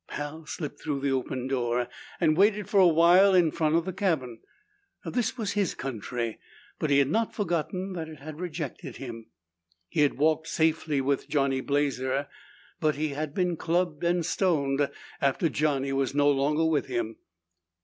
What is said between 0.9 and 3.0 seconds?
the opened door and waited for a